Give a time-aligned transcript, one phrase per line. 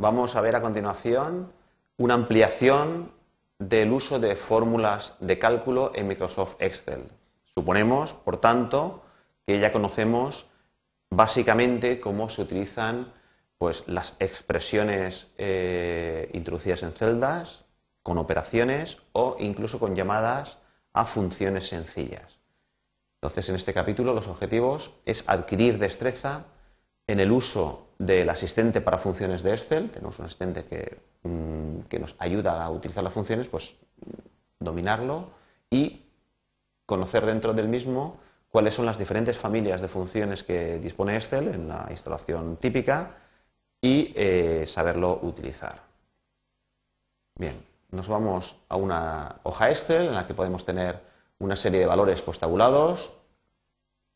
[0.00, 1.52] vamos a ver a continuación
[1.98, 3.12] una ampliación
[3.58, 7.02] del uso de fórmulas de cálculo en Microsoft Excel.
[7.44, 9.02] Suponemos, por tanto,
[9.46, 10.46] que ya conocemos
[11.10, 13.12] básicamente cómo se utilizan
[13.58, 17.66] pues, las expresiones eh, introducidas en celdas,
[18.02, 20.56] con operaciones o incluso con llamadas
[20.94, 22.40] a funciones sencillas.
[23.20, 26.46] Entonces, en este capítulo los objetivos es adquirir destreza
[27.06, 29.90] en el uso del asistente para funciones de Excel.
[29.90, 33.74] Tenemos un asistente que, mm, que nos ayuda a utilizar las funciones, pues
[34.58, 35.28] dominarlo
[35.68, 36.06] y
[36.86, 41.68] conocer dentro del mismo cuáles son las diferentes familias de funciones que dispone Excel en
[41.68, 43.16] la instalación típica
[43.82, 45.82] y eh, saberlo utilizar.
[47.34, 50.98] Bien, nos vamos a una hoja Excel en la que podemos tener
[51.38, 53.12] una serie de valores postabulados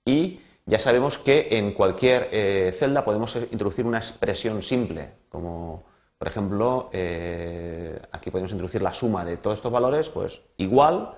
[0.06, 5.84] y ya sabemos que en cualquier eh, celda podemos introducir una expresión simple, como
[6.16, 11.14] por ejemplo eh, aquí podemos introducir la suma de todos estos valores, pues igual,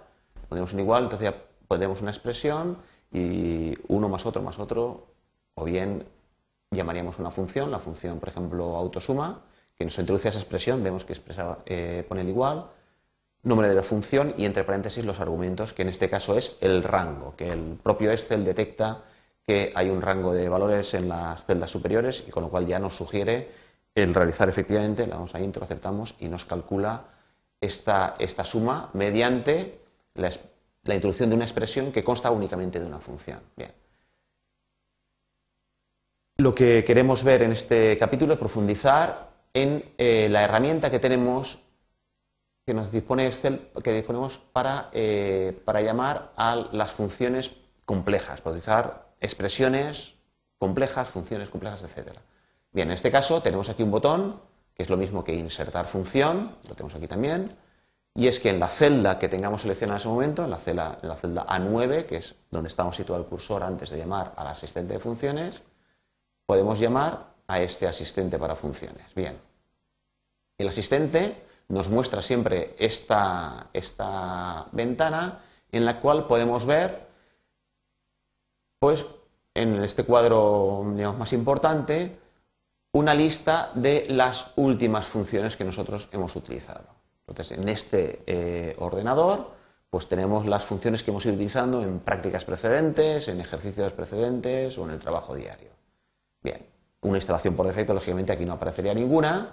[0.49, 2.79] ponemos un igual, entonces ya pondremos una expresión
[3.13, 5.07] y uno más otro más otro,
[5.55, 6.05] o bien
[6.71, 9.43] llamaríamos una función, la función, por ejemplo, autosuma,
[9.77, 12.67] que nos introduce esa expresión, vemos que expresa, eh, pone el igual,
[13.43, 16.83] nombre de la función y entre paréntesis los argumentos, que en este caso es el
[16.83, 19.05] rango, que el propio Excel detecta
[19.47, 22.79] que hay un rango de valores en las celdas superiores y con lo cual ya
[22.79, 23.49] nos sugiere
[23.95, 25.67] el realizar efectivamente, le damos a intro,
[26.19, 27.05] y nos calcula
[27.61, 29.81] esta, esta suma mediante
[30.15, 30.31] la,
[30.83, 33.41] la introducción de una expresión que consta únicamente de una función.
[33.57, 33.73] Bien.
[36.37, 41.61] Lo que queremos ver en este capítulo es profundizar en eh, la herramienta que tenemos,
[42.67, 47.53] que nos dispone Excel, que disponemos para, eh, para llamar a las funciones
[47.87, 50.15] complejas, para utilizar expresiones
[50.59, 52.13] complejas, funciones complejas, etc.
[52.73, 54.41] Bien, en este caso tenemos aquí un botón,
[54.75, 57.51] que es lo mismo que insertar función, lo tenemos aquí también,
[58.15, 60.99] y es que en la celda que tengamos seleccionada en ese momento, en la celda,
[61.03, 64.47] en la celda A9, que es donde estamos situado el cursor antes de llamar al
[64.47, 65.63] asistente de funciones,
[66.47, 69.15] podemos llamar a este asistente para funciones.
[69.15, 69.39] Bien,
[70.59, 75.41] el asistente nos muestra siempre esta, esta ventana
[75.73, 77.06] en la cual podemos ver,
[78.79, 79.07] pues,
[79.55, 80.85] en este cuadro
[81.19, 82.19] más importante,
[82.93, 86.87] una lista de las últimas funciones que nosotros hemos utilizado.
[87.27, 89.51] Entonces, en este eh, ordenador,
[89.91, 94.85] pues tenemos las funciones que hemos ido utilizando en prácticas precedentes, en ejercicios precedentes o
[94.85, 95.71] en el trabajo diario.
[96.43, 96.67] Bien,
[97.03, 99.49] una instalación por defecto, lógicamente aquí no aparecería ninguna,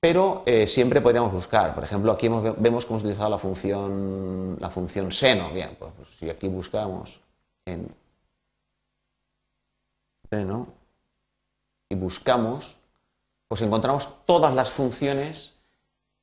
[0.00, 1.74] pero eh, siempre podríamos buscar.
[1.74, 5.50] Por ejemplo, aquí vemos que hemos utilizado la función, la función seno.
[5.50, 7.20] Bien, pues, pues si aquí buscamos
[7.64, 7.88] en
[10.34, 10.66] seno
[11.88, 12.76] y buscamos,
[13.48, 15.54] pues encontramos todas las funciones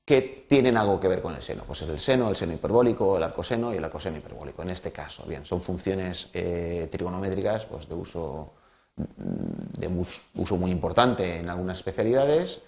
[0.06, 1.64] que tienen algo que ver con el seno.
[1.64, 4.62] Pues es el seno, el seno hiperbólico, el arcoseno y el arcoseno hiperbólico.
[4.64, 8.54] En este caso, bien, son funciones eh, trigonométricas pues, de uso
[8.96, 10.06] de
[10.36, 12.62] uso muy importante en algunas especialidades.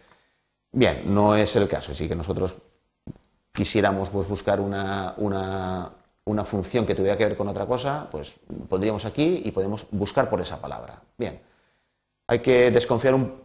[0.72, 2.56] Bien, no es el caso, así que nosotros
[3.52, 5.92] quisiéramos pues, buscar una, una,
[6.46, 8.36] función que tuviera que ver con otra cosa, pues
[8.70, 11.02] pondríamos aquí y podemos buscar por esa palabra.
[11.18, 11.40] Bien,
[12.28, 13.44] hay que desconfiar un,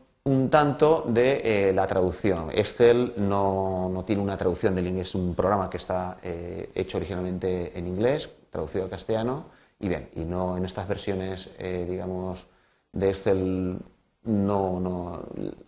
[0.51, 2.51] tanto de eh, la traducción.
[2.51, 6.99] Excel no, no, tiene una traducción del inglés, es un programa que está eh, hecho
[6.99, 9.47] originalmente en inglés, traducido al castellano,
[9.81, 12.49] y bien, y no en estas versiones, eh, digamos,
[12.93, 13.79] de Excel
[14.25, 15.23] no, no,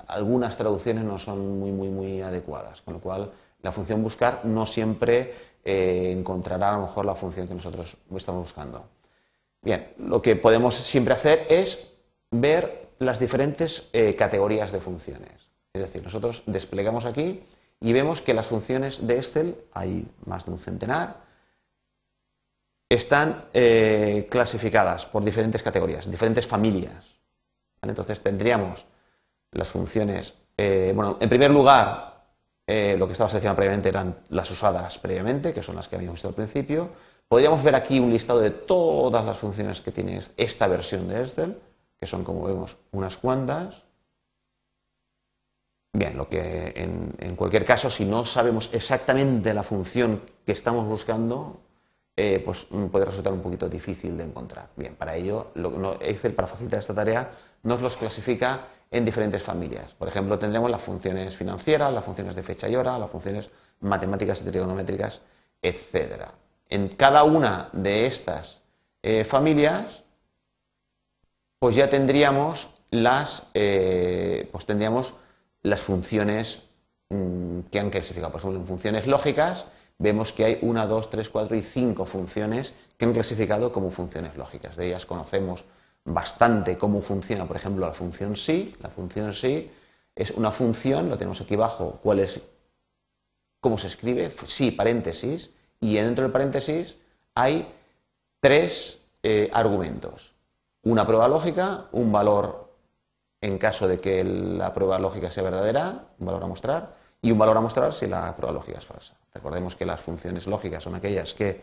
[0.08, 3.30] algunas traducciones no son muy, muy, muy adecuadas, con lo cual
[3.62, 5.34] la función buscar no siempre
[5.64, 8.84] eh, encontrará a lo mejor la función que nosotros estamos buscando.
[9.62, 11.92] Bien, lo que podemos siempre hacer es
[12.30, 15.50] ver las diferentes eh, categorías de funciones.
[15.72, 17.42] Es decir, nosotros desplegamos aquí
[17.80, 21.16] y vemos que las funciones de Excel, hay más de un centenar,
[22.88, 27.16] están eh, clasificadas por diferentes categorías, diferentes familias.
[27.82, 28.86] Entonces tendríamos
[29.52, 32.09] las funciones, bueno, en primer lugar,
[32.72, 36.18] eh, lo que estaba seleccionado previamente eran las usadas previamente, que son las que habíamos
[36.18, 36.88] visto al principio.
[37.26, 41.58] Podríamos ver aquí un listado de todas las funciones que tiene esta versión de Excel,
[41.98, 43.82] que son, como vemos, unas cuantas.
[45.92, 51.58] Bien, lo que en, cualquier caso, si no sabemos exactamente la función que estamos buscando,
[52.14, 54.68] eh, pues puede resultar un poquito difícil de encontrar.
[54.76, 55.48] Bien, para ello,
[56.02, 57.32] Excel, para facilitar esta tarea,
[57.64, 59.94] nos los clasifica en diferentes familias.
[59.94, 63.50] Por ejemplo, tendremos las funciones financieras, las funciones de fecha y hora, las funciones
[63.80, 65.22] matemáticas y trigonométricas,
[65.62, 66.24] etc.
[66.68, 68.60] En cada una de estas
[69.02, 70.02] eh, familias,
[71.58, 75.14] pues ya tendríamos las, eh, pues tendríamos
[75.62, 76.68] las funciones
[77.10, 78.32] mm, que han clasificado.
[78.32, 79.66] Por ejemplo, en funciones lógicas
[79.98, 84.36] vemos que hay una, dos, tres, cuatro y cinco funciones que han clasificado como funciones
[84.36, 84.76] lógicas.
[84.76, 85.64] De ellas conocemos
[86.04, 88.74] bastante cómo funciona, por ejemplo, la función sí.
[88.80, 89.70] La función sí
[90.14, 92.40] es una función, lo tenemos aquí abajo, cuál es,
[93.60, 95.50] cómo se escribe, sí, paréntesis,
[95.80, 96.96] y dentro del paréntesis
[97.34, 97.72] hay
[98.40, 100.34] tres eh, argumentos.
[100.82, 102.70] Una prueba lógica, un valor
[103.40, 107.38] en caso de que la prueba lógica sea verdadera, un valor a mostrar, y un
[107.38, 109.14] valor a mostrar si la prueba lógica es falsa.
[109.32, 111.62] Recordemos que las funciones lógicas son aquellas que,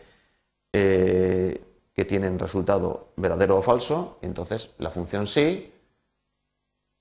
[0.72, 1.60] eh,
[1.98, 5.72] que tienen resultado verdadero o falso, entonces la función sí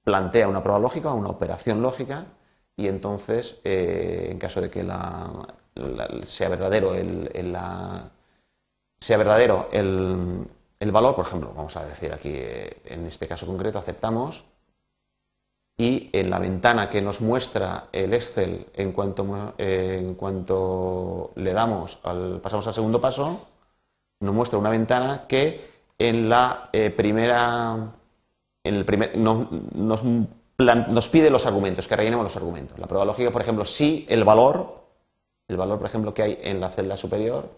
[0.04, 2.26] plantea una prueba lógica, una operación lógica,
[2.76, 7.30] y entonces, eh, en caso de que sea verdadero el,
[9.00, 10.48] sea verdadero el,
[10.80, 14.46] el, valor, por ejemplo, vamos a decir aquí, eh, en este caso concreto, aceptamos
[15.78, 21.54] y en la ventana que nos muestra el Excel en cuanto, eh, en cuanto le
[21.54, 23.56] damos, al, pasamos al segundo paso,
[24.19, 27.94] nos muestra una ventana que en la eh, primera,
[28.64, 32.78] en el primer, nos, nos, pide los argumentos, que rellenemos los argumentos.
[32.80, 34.84] La prueba lógica, por ejemplo, si el valor,
[35.48, 37.50] el valor, por ejemplo, que hay en la celda superior,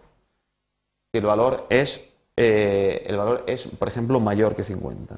[1.12, 5.16] si el valor es, eh, el valor es, por ejemplo, mayor que 50.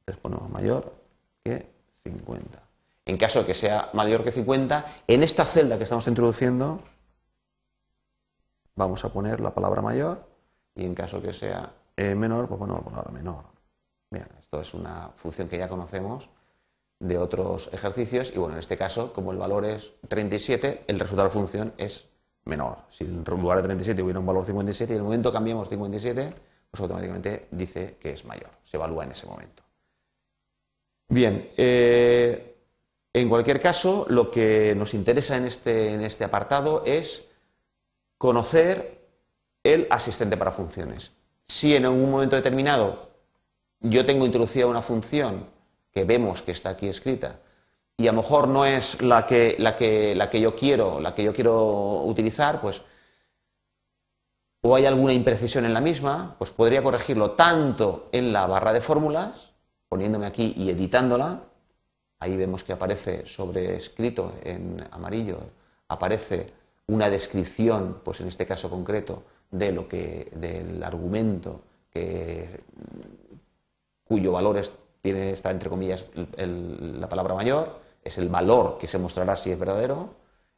[0.00, 0.92] Entonces ponemos mayor
[1.44, 1.66] que
[2.04, 2.62] 50.
[3.04, 6.80] En caso de que sea mayor que 50, en esta celda que estamos introduciendo,
[8.74, 10.35] vamos a poner la palabra mayor
[10.76, 13.44] y en caso que sea eh, menor, pues la palabra menor.
[14.10, 16.30] Bien, esto es una función que ya conocemos
[16.98, 21.28] de otros ejercicios y bueno, en este caso, como el valor es 37, el resultado
[21.28, 22.08] de la función es
[22.44, 22.78] menor.
[22.90, 26.30] Si en lugar de 37 hubiera un valor 57 y en el momento cambiamos 57,
[26.70, 29.62] pues automáticamente dice que es mayor, se evalúa en ese momento.
[31.08, 32.56] Bien, eh,
[33.12, 37.32] en cualquier caso, lo que nos interesa en este, en este apartado es
[38.18, 38.95] conocer
[39.74, 41.12] el asistente para funciones.
[41.48, 43.10] Si en algún momento determinado
[43.80, 45.46] yo tengo introducida una función
[45.92, 47.40] que vemos que está aquí escrita
[47.96, 51.14] y a lo mejor no es la que, la que, la que yo quiero, la
[51.14, 52.82] que yo quiero utilizar, pues
[54.62, 58.80] o hay alguna imprecisión en la misma, pues podría corregirlo tanto en la barra de
[58.80, 59.52] fórmulas
[59.88, 61.42] poniéndome aquí y editándola,
[62.18, 65.38] ahí vemos que aparece sobrescrito en amarillo,
[65.88, 66.52] aparece
[66.88, 71.62] una descripción, pues en este caso concreto, de lo que, del argumento
[74.04, 74.60] cuyo valor
[75.00, 76.04] tiene, está entre comillas
[76.36, 80.10] la palabra mayor, es el valor que se mostrará si es verdadero,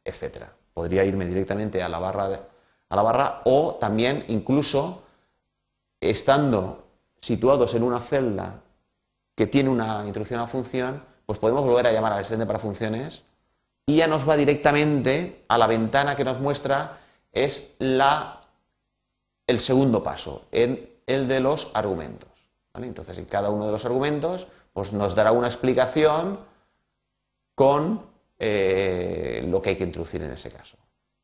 [0.03, 0.53] etcétera.
[0.73, 2.47] Podría irme directamente a la barra,
[2.89, 5.03] a la barra o también incluso
[5.99, 6.85] estando
[7.19, 8.61] situados en una celda
[9.35, 13.23] que tiene una introducción a función, pues podemos volver a llamar al asistente para funciones
[13.85, 16.99] y ya nos va directamente a la ventana que nos muestra
[17.31, 18.38] es la,
[19.49, 22.29] el segundo paso, en el de los argumentos.
[22.75, 26.39] Entonces, en cada uno de los argumentos pues nos dará una explicación
[27.55, 28.05] con
[28.37, 30.77] eh, lo que hay que introducir en ese caso.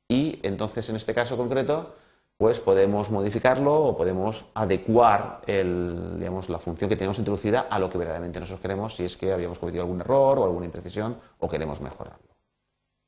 [0.10, 1.94] Y entonces, en este caso concreto,
[2.36, 8.40] pues podemos modificarlo o podemos adecuar la función que tenemos introducida a lo que verdaderamente
[8.40, 12.36] nosotros queremos si es que habíamos cometido algún error o alguna imprecisión o queremos mejorarlo.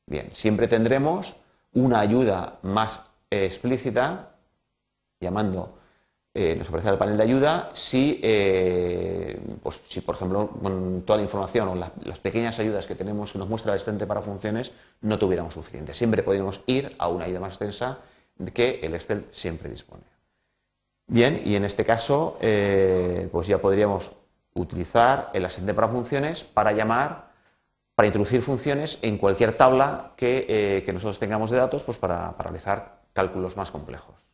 [0.06, 1.34] Bien, siempre tendremos
[1.72, 4.37] una ayuda más explícita,
[5.20, 5.78] llamando,
[6.34, 11.16] eh, nos aparece el panel de ayuda, si, eh, pues, si por ejemplo con toda
[11.16, 14.72] la información o las pequeñas ayudas que tenemos que nos muestra el asistente para funciones
[15.00, 15.94] no tuviéramos suficiente.
[15.94, 17.98] Siempre podemos ir a una ayuda más extensa
[18.54, 20.04] que el Excel siempre dispone.
[21.08, 24.12] Bien, y en este caso, eh, pues ya podríamos
[24.54, 27.30] utilizar el asistente para funciones para llamar,
[27.94, 33.00] para introducir funciones en cualquier tabla que, eh, nosotros tengamos de datos, pues para realizar
[33.12, 34.27] cálculos más complejos.